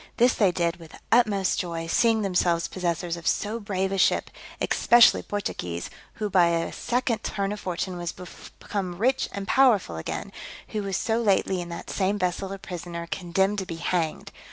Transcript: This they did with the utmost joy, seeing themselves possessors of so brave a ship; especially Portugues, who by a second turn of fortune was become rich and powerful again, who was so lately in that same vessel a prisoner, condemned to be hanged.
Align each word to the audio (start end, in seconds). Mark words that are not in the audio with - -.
This 0.17 0.33
they 0.33 0.51
did 0.51 0.77
with 0.77 0.93
the 0.93 0.99
utmost 1.11 1.59
joy, 1.59 1.85
seeing 1.85 2.23
themselves 2.23 2.67
possessors 2.67 3.17
of 3.17 3.27
so 3.27 3.59
brave 3.59 3.91
a 3.91 3.99
ship; 3.99 4.31
especially 4.59 5.21
Portugues, 5.21 5.91
who 6.15 6.27
by 6.27 6.47
a 6.47 6.73
second 6.73 7.19
turn 7.23 7.51
of 7.51 7.59
fortune 7.59 7.97
was 7.97 8.11
become 8.11 8.97
rich 8.97 9.29
and 9.31 9.47
powerful 9.47 9.97
again, 9.97 10.31
who 10.69 10.81
was 10.81 10.97
so 10.97 11.21
lately 11.21 11.61
in 11.61 11.69
that 11.69 11.91
same 11.91 12.17
vessel 12.17 12.51
a 12.51 12.57
prisoner, 12.57 13.05
condemned 13.11 13.59
to 13.59 13.65
be 13.67 13.75
hanged. 13.75 14.31